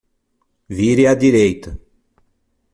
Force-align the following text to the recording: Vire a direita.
Vire 0.77 1.05
a 1.05 1.13
direita. 1.23 1.71